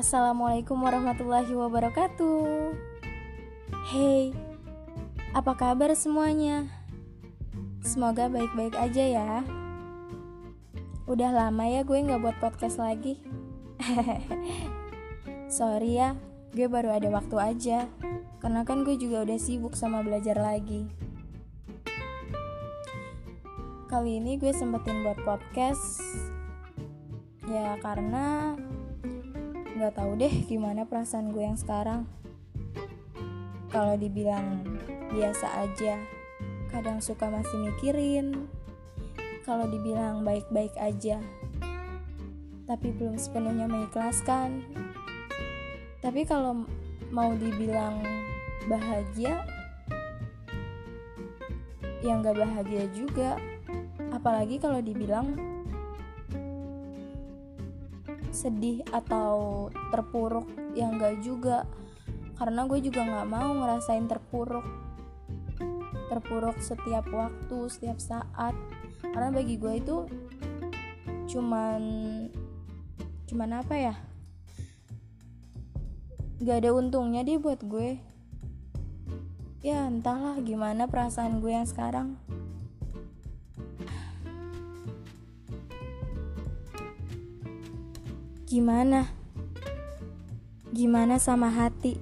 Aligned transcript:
Assalamualaikum 0.00 0.80
warahmatullahi 0.80 1.52
wabarakatuh. 1.52 2.72
Hey, 3.92 4.32
apa 5.36 5.52
kabar 5.52 5.92
semuanya? 5.92 6.72
Semoga 7.84 8.32
baik-baik 8.32 8.80
aja 8.80 9.04
ya. 9.04 9.44
Udah 11.04 11.36
lama 11.36 11.68
ya 11.68 11.84
gue 11.84 12.00
nggak 12.00 12.16
buat 12.16 12.36
podcast 12.40 12.80
lagi. 12.80 13.20
Sorry 15.60 16.00
ya, 16.00 16.16
gue 16.56 16.64
baru 16.64 16.96
ada 16.96 17.12
waktu 17.12 17.36
aja. 17.36 17.84
Karena 18.40 18.64
kan 18.64 18.88
gue 18.88 18.96
juga 18.96 19.20
udah 19.28 19.36
sibuk 19.36 19.76
sama 19.76 20.00
belajar 20.00 20.40
lagi. 20.40 20.88
Kali 23.92 24.16
ini 24.16 24.40
gue 24.40 24.56
sempetin 24.56 25.04
buat 25.04 25.20
podcast 25.28 26.00
ya 27.52 27.76
karena 27.84 28.56
nggak 29.80 29.96
tahu 29.96 30.12
deh 30.20 30.44
gimana 30.44 30.84
perasaan 30.84 31.32
gue 31.32 31.40
yang 31.40 31.56
sekarang. 31.56 32.04
Kalau 33.72 33.96
dibilang 33.96 34.60
biasa 35.08 35.64
aja 35.64 35.96
kadang 36.68 37.00
suka 37.00 37.32
masih 37.32 37.56
mikirin. 37.64 38.44
Kalau 39.48 39.64
dibilang 39.72 40.20
baik-baik 40.20 40.76
aja 40.76 41.16
tapi 42.68 42.92
belum 42.92 43.16
sepenuhnya 43.16 43.72
mengikhlaskan. 43.72 44.68
Tapi 46.04 46.28
kalau 46.28 46.68
mau 47.08 47.32
dibilang 47.40 48.04
bahagia 48.68 49.48
ya 52.04 52.20
nggak 52.20 52.36
bahagia 52.36 52.84
juga. 52.92 53.40
Apalagi 54.12 54.60
kalau 54.60 54.84
dibilang 54.84 55.32
sedih 58.40 58.80
atau 58.88 59.68
terpuruk 59.92 60.48
yang 60.72 60.96
enggak 60.96 61.20
juga. 61.20 61.68
Karena 62.40 62.64
gue 62.64 62.80
juga 62.80 63.04
nggak 63.04 63.28
mau 63.28 63.52
ngerasain 63.52 64.08
terpuruk. 64.08 64.64
Terpuruk 66.08 66.56
setiap 66.64 67.04
waktu 67.12 67.58
setiap 67.68 68.00
saat. 68.00 68.56
Karena 69.04 69.28
bagi 69.28 69.60
gue 69.60 69.74
itu 69.76 69.96
cuman 71.28 71.82
cuman 73.28 73.50
apa 73.60 73.74
ya? 73.76 73.94
Nggak 76.40 76.56
ada 76.64 76.70
untungnya 76.72 77.20
deh 77.20 77.36
buat 77.36 77.60
gue. 77.60 78.00
Ya 79.60 79.84
entahlah 79.84 80.40
gimana 80.40 80.88
perasaan 80.88 81.44
gue 81.44 81.52
yang 81.52 81.68
sekarang 81.68 82.16
Gimana? 88.50 89.06
Gimana 90.74 91.22
sama 91.22 91.54
hati? 91.54 91.94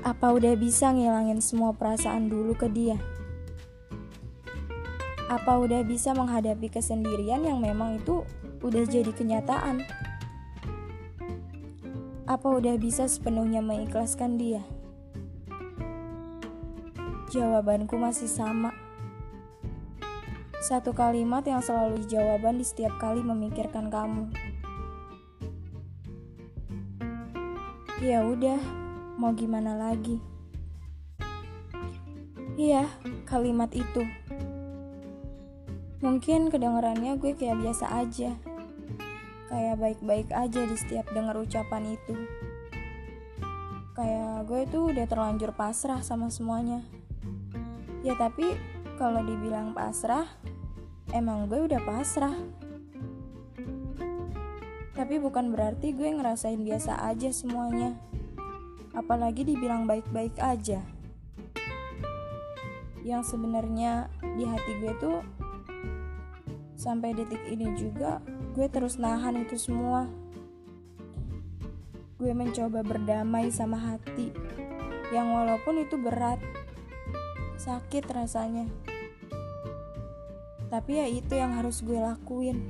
Apa 0.00 0.32
udah 0.32 0.56
bisa 0.56 0.88
ngilangin 0.96 1.44
semua 1.44 1.76
perasaan 1.76 2.32
dulu 2.32 2.56
ke 2.56 2.72
dia? 2.72 2.96
Apa 5.28 5.60
udah 5.60 5.84
bisa 5.84 6.16
menghadapi 6.16 6.72
kesendirian 6.72 7.44
yang 7.44 7.60
memang 7.60 8.00
itu 8.00 8.24
udah 8.64 8.88
jadi 8.88 9.12
kenyataan? 9.12 9.84
Apa 12.24 12.48
udah 12.56 12.72
bisa 12.80 13.04
sepenuhnya 13.04 13.60
mengikhlaskan 13.60 14.40
dia? 14.40 14.64
Jawabanku 17.28 18.00
masih 18.00 18.24
sama. 18.24 18.72
Satu 20.64 20.96
kalimat 20.96 21.44
yang 21.44 21.60
selalu 21.60 22.08
jawaban 22.08 22.56
di 22.56 22.64
setiap 22.64 22.96
kali 22.96 23.20
memikirkan 23.20 23.92
kamu. 23.92 24.51
Ya 28.02 28.18
udah, 28.26 28.58
mau 29.14 29.30
gimana 29.30 29.78
lagi? 29.78 30.18
Iya, 32.58 32.90
kalimat 33.22 33.70
itu. 33.70 34.02
Mungkin 36.02 36.50
kedengarannya 36.50 37.14
gue 37.14 37.38
kayak 37.38 37.62
biasa 37.62 38.02
aja. 38.02 38.34
Kayak 39.46 39.78
baik-baik 39.78 40.34
aja 40.34 40.66
di 40.66 40.74
setiap 40.74 41.14
dengar 41.14 41.38
ucapan 41.38 41.94
itu. 41.94 42.18
Kayak 43.94 44.50
gue 44.50 44.66
tuh 44.66 44.90
udah 44.90 45.06
terlanjur 45.06 45.54
pasrah 45.54 46.02
sama 46.02 46.26
semuanya. 46.26 46.82
Ya 48.02 48.18
tapi 48.18 48.58
kalau 48.98 49.22
dibilang 49.22 49.78
pasrah, 49.78 50.26
emang 51.14 51.46
gue 51.46 51.70
udah 51.70 51.78
pasrah. 51.86 52.34
Tapi 54.92 55.16
bukan 55.16 55.56
berarti 55.56 55.96
gue 55.96 56.04
ngerasain 56.04 56.60
biasa 56.60 57.00
aja 57.00 57.32
semuanya. 57.32 57.96
Apalagi 58.92 59.40
dibilang 59.48 59.88
baik-baik 59.88 60.36
aja. 60.36 60.84
Yang 63.00 63.34
sebenarnya 63.34 64.12
di 64.36 64.44
hati 64.44 64.72
gue 64.84 64.92
tuh 65.00 65.18
sampai 66.76 67.16
detik 67.16 67.40
ini 67.48 67.72
juga 67.78 68.20
gue 68.52 68.68
terus 68.68 69.00
nahan 69.00 69.40
itu 69.40 69.56
semua. 69.56 70.04
Gue 72.20 72.36
mencoba 72.36 72.84
berdamai 72.84 73.48
sama 73.48 73.80
hati 73.80 74.30
yang 75.08 75.32
walaupun 75.32 75.82
itu 75.82 75.96
berat, 75.96 76.38
sakit 77.56 78.04
rasanya. 78.12 78.68
Tapi 80.68 81.00
ya 81.00 81.06
itu 81.08 81.32
yang 81.32 81.56
harus 81.56 81.80
gue 81.80 81.96
lakuin 81.96 82.60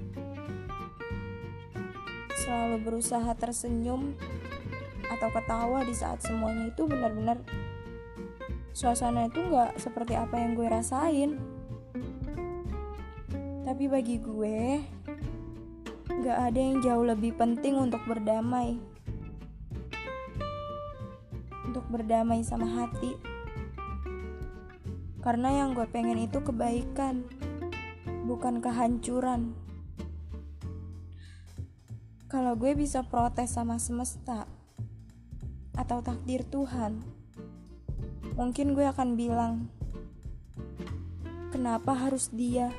selalu 2.53 2.85
berusaha 2.85 3.33
tersenyum 3.33 4.13
atau 5.09 5.29
ketawa 5.33 5.89
di 5.89 5.97
saat 5.97 6.21
semuanya 6.21 6.69
itu 6.69 6.85
benar-benar 6.85 7.41
suasana 8.77 9.33
itu 9.33 9.41
nggak 9.41 9.81
seperti 9.81 10.21
apa 10.21 10.37
yang 10.37 10.53
gue 10.53 10.69
rasain. 10.69 11.41
Tapi 13.65 13.89
bagi 13.89 14.21
gue 14.21 14.85
nggak 16.13 16.39
ada 16.53 16.61
yang 16.61 16.85
jauh 16.85 17.09
lebih 17.09 17.33
penting 17.41 17.81
untuk 17.81 18.05
berdamai. 18.05 18.77
Untuk 21.65 21.89
berdamai 21.89 22.45
sama 22.45 22.69
hati. 22.69 23.17
Karena 25.25 25.65
yang 25.65 25.73
gue 25.73 25.89
pengen 25.89 26.21
itu 26.21 26.37
kebaikan 26.45 27.25
bukan 28.29 28.61
kehancuran 28.61 29.57
kalau 32.33 32.57
gue 32.57 32.73
bisa 32.73 33.05
protes 33.05 33.53
sama 33.53 33.77
semesta 33.77 34.49
atau 35.77 36.01
takdir 36.01 36.41
Tuhan, 36.49 37.05
mungkin 38.41 38.73
gue 38.73 38.89
akan 38.89 39.21
bilang, 39.21 39.69
"Kenapa 41.53 41.93
harus 41.93 42.33
dia? 42.33 42.73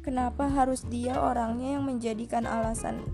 Kenapa 0.00 0.48
harus 0.48 0.80
dia 0.88 1.20
orangnya 1.20 1.76
yang 1.76 1.84
menjadikan 1.84 2.48
alasan 2.48 3.04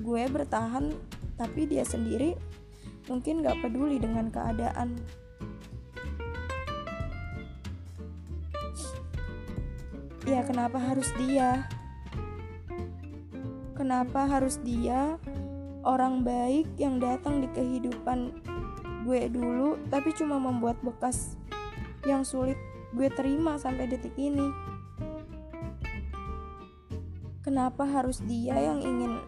gue 0.00 0.24
bertahan, 0.24 0.96
tapi 1.36 1.68
dia 1.68 1.84
sendiri 1.84 2.40
mungkin 3.04 3.44
gak 3.44 3.60
peduli 3.60 4.00
dengan 4.00 4.32
keadaan?" 4.32 4.96
Ya, 10.24 10.40
kenapa 10.40 10.80
harus 10.80 11.12
dia? 11.20 11.68
Kenapa 13.84 14.24
harus 14.24 14.56
dia 14.64 15.20
orang 15.84 16.24
baik 16.24 16.64
yang 16.80 16.96
datang 16.96 17.44
di 17.44 17.48
kehidupan 17.52 18.32
gue 19.04 19.28
dulu 19.28 19.76
tapi 19.92 20.08
cuma 20.16 20.40
membuat 20.40 20.80
bekas 20.80 21.36
yang 22.08 22.24
sulit 22.24 22.56
gue 22.96 23.12
terima 23.12 23.60
sampai 23.60 23.84
detik 23.84 24.16
ini? 24.16 24.48
Kenapa 27.44 27.84
harus 27.84 28.24
dia 28.24 28.56
yang 28.56 28.80
ingin 28.80 29.20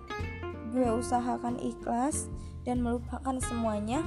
gue 0.73 0.89
usahakan 0.89 1.61
ikhlas 1.61 2.33
dan 2.65 2.81
melupakan 2.81 3.37
semuanya? 3.37 4.01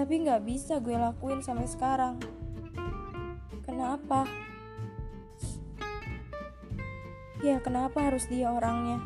Tapi 0.00 0.24
gak 0.24 0.48
bisa 0.48 0.80
gue 0.80 0.96
lakuin 0.96 1.44
sampai 1.44 1.68
sekarang. 1.68 2.16
Kenapa? 3.68 4.24
Ya, 7.40 7.56
kenapa 7.56 8.04
harus 8.04 8.28
dia 8.28 8.52
orangnya? 8.52 9.00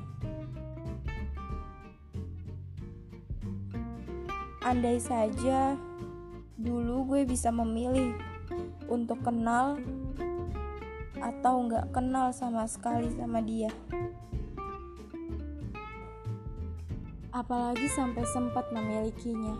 Andai 4.58 4.98
saja 4.98 5.78
dulu 6.58 7.14
gue 7.14 7.22
bisa 7.30 7.54
memilih 7.54 8.18
untuk 8.90 9.22
kenal 9.22 9.78
atau 11.22 11.54
nggak 11.62 11.94
kenal 11.94 12.34
sama 12.34 12.66
sekali 12.66 13.06
sama 13.14 13.38
dia. 13.38 13.70
Apalagi 17.30 17.86
sampai 17.86 18.26
sempat 18.26 18.66
memilikinya. 18.74 19.54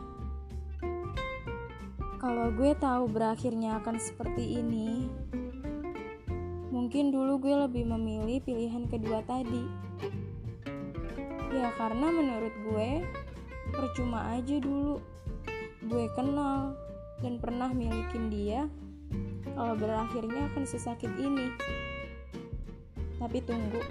Kalau 2.18 2.50
gue 2.50 2.74
tahu 2.74 3.06
berakhirnya 3.06 3.78
akan 3.78 4.02
seperti 4.02 4.58
ini, 4.58 5.06
Mungkin 6.94 7.10
dulu 7.10 7.42
gue 7.42 7.56
lebih 7.58 7.90
memilih 7.90 8.38
pilihan 8.46 8.86
kedua 8.86 9.18
tadi. 9.26 9.66
Ya 11.50 11.74
karena 11.74 12.06
menurut 12.06 12.54
gue 12.70 13.02
percuma 13.74 14.30
aja 14.30 14.62
dulu 14.62 15.02
gue 15.90 16.06
kenal 16.14 16.78
dan 17.18 17.42
pernah 17.42 17.74
milikin 17.74 18.30
dia 18.30 18.70
kalau 19.58 19.74
berakhirnya 19.74 20.46
akan 20.54 20.62
sesakit 20.70 21.10
ini. 21.18 21.50
Tapi 23.18 23.42
tunggu, 23.42 23.82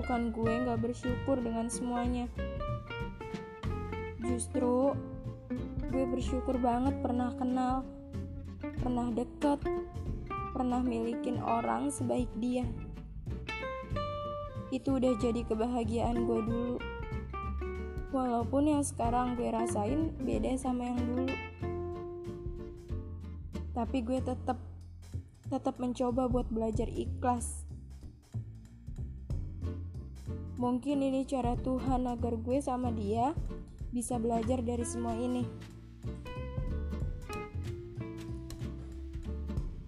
bukan 0.00 0.32
gue 0.32 0.52
gak 0.72 0.80
bersyukur 0.80 1.36
dengan 1.44 1.68
semuanya. 1.68 2.32
Justru 4.24 4.96
gue 5.84 6.04
bersyukur 6.16 6.56
banget 6.56 6.96
pernah 7.04 7.28
kenal, 7.36 7.84
pernah 8.80 9.12
deket, 9.12 9.60
pernah 10.60 10.84
milikin 10.84 11.40
orang 11.40 11.88
sebaik 11.88 12.28
dia. 12.36 12.68
Itu 14.68 15.00
udah 15.00 15.16
jadi 15.16 15.40
kebahagiaan 15.48 16.28
gue 16.28 16.40
dulu. 16.44 16.76
Walaupun 18.12 18.68
yang 18.68 18.84
sekarang 18.84 19.40
gue 19.40 19.48
rasain 19.48 20.12
beda 20.20 20.52
sama 20.60 20.92
yang 20.92 21.00
dulu. 21.00 21.32
Tapi 23.72 24.04
gue 24.04 24.20
tetap 24.20 24.60
tetap 25.48 25.80
mencoba 25.80 26.28
buat 26.28 26.52
belajar 26.52 26.92
ikhlas. 26.92 27.64
Mungkin 30.60 31.00
ini 31.00 31.24
cara 31.24 31.56
Tuhan 31.56 32.04
agar 32.04 32.36
gue 32.36 32.60
sama 32.60 32.92
dia 32.92 33.32
bisa 33.96 34.20
belajar 34.20 34.60
dari 34.60 34.84
semua 34.84 35.16
ini. 35.16 35.69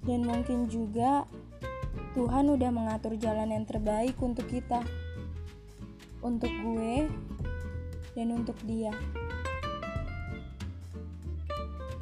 Dan 0.02 0.26
mungkin 0.26 0.66
juga 0.66 1.26
Tuhan 2.18 2.50
udah 2.52 2.70
mengatur 2.74 3.14
jalan 3.16 3.54
yang 3.54 3.64
terbaik 3.64 4.18
untuk 4.18 4.44
kita. 4.50 4.82
Untuk 6.22 6.50
gue 6.50 7.10
dan 8.14 8.28
untuk 8.34 8.58
dia. 8.66 8.92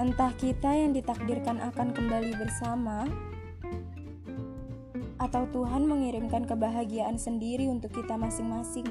Entah 0.01 0.33
kita 0.33 0.73
yang 0.73 0.97
ditakdirkan 0.97 1.61
akan 1.61 1.93
kembali 1.93 2.33
bersama 2.41 3.05
atau 5.21 5.45
Tuhan 5.53 5.85
mengirimkan 5.85 6.49
kebahagiaan 6.49 7.21
sendiri 7.21 7.69
untuk 7.69 7.93
kita 7.93 8.17
masing-masing. 8.17 8.89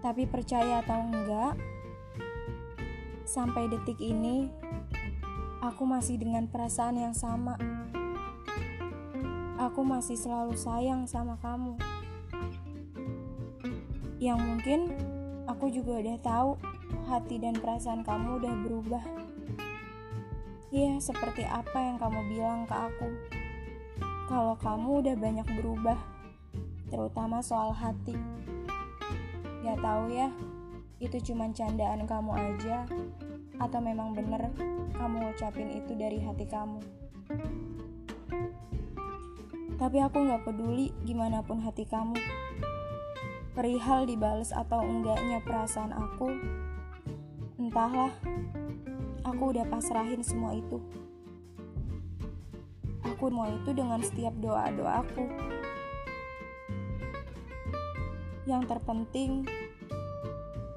Tapi 0.00 0.24
percaya 0.24 0.80
atau 0.80 0.96
enggak, 0.96 1.60
sampai 3.28 3.68
detik 3.68 4.00
ini 4.00 4.48
aku 5.66 5.82
masih 5.82 6.14
dengan 6.14 6.46
perasaan 6.46 6.94
yang 6.94 7.10
sama. 7.10 7.58
Aku 9.58 9.82
masih 9.82 10.14
selalu 10.14 10.54
sayang 10.54 11.10
sama 11.10 11.34
kamu. 11.42 11.74
Yang 14.22 14.38
mungkin 14.46 14.80
aku 15.50 15.66
juga 15.74 15.98
udah 15.98 16.16
tahu 16.22 16.50
hati 17.10 17.42
dan 17.42 17.58
perasaan 17.58 18.06
kamu 18.06 18.38
udah 18.38 18.54
berubah. 18.62 19.04
Iya, 20.70 21.02
seperti 21.02 21.42
apa 21.42 21.78
yang 21.82 21.98
kamu 21.98 22.20
bilang 22.30 22.62
ke 22.70 22.76
aku. 22.76 23.08
Kalau 24.30 24.54
kamu 24.62 25.02
udah 25.02 25.14
banyak 25.18 25.48
berubah, 25.58 25.98
terutama 26.94 27.42
soal 27.42 27.74
hati. 27.74 28.14
Gak 29.66 29.82
tahu 29.82 30.14
ya, 30.14 30.30
itu 31.02 31.18
cuma 31.32 31.50
candaan 31.50 32.06
kamu 32.06 32.32
aja 32.38 32.86
atau 33.56 33.80
memang 33.80 34.12
bener 34.12 34.52
kamu 34.96 35.32
ucapin 35.32 35.68
itu 35.72 35.92
dari 35.96 36.20
hati 36.20 36.44
kamu. 36.48 36.80
Tapi 39.76 39.98
aku 40.00 40.16
gak 40.24 40.48
peduli 40.48 40.88
gimana 41.04 41.44
pun 41.44 41.60
hati 41.60 41.84
kamu. 41.84 42.16
Perihal 43.52 44.08
dibales 44.08 44.52
atau 44.52 44.84
enggaknya 44.84 45.40
perasaan 45.40 45.92
aku, 45.92 46.28
entahlah, 47.56 48.12
aku 49.24 49.42
udah 49.52 49.64
pasrahin 49.68 50.20
semua 50.20 50.52
itu. 50.56 50.80
Aku 53.04 53.32
mau 53.32 53.48
itu 53.48 53.72
dengan 53.72 54.00
setiap 54.04 54.36
doa-doaku. 54.40 55.24
Yang 58.44 58.62
terpenting, 58.68 59.48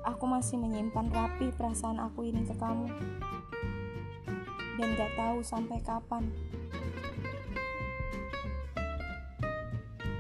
aku 0.09 0.25
masih 0.25 0.57
menyimpan 0.57 1.05
rapi 1.13 1.53
perasaan 1.53 2.01
aku 2.01 2.25
ini 2.25 2.41
ke 2.41 2.57
kamu. 2.57 2.89
Dan 4.81 4.87
gak 4.97 5.13
tahu 5.13 5.39
sampai 5.45 5.77
kapan. 5.85 6.23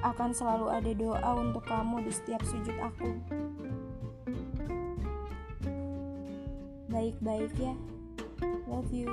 Akan 0.05 0.31
selalu 0.31 0.67
ada 0.71 0.91
doa 0.93 1.31
untuk 1.35 1.65
kamu 1.65 2.05
di 2.05 2.11
setiap 2.13 2.39
sujud 2.45 2.77
aku. 2.77 3.09
Baik-baik 6.93 7.51
ya. 7.57 7.73
Love 8.69 8.93
you. 8.93 9.09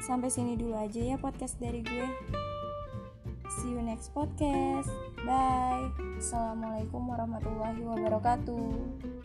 Sampai 0.00 0.32
sini 0.32 0.56
dulu 0.56 0.78
aja 0.78 1.00
ya 1.00 1.16
podcast 1.20 1.60
dari 1.60 1.84
gue. 1.84 2.08
See 3.60 3.74
you 3.74 3.82
next 3.84 4.14
podcast. 4.16 4.88
Bye. 5.26 5.92
Assalamualaikum 6.16 7.04
warahmatullahi 7.04 7.82
wabarakatuh. 7.84 9.19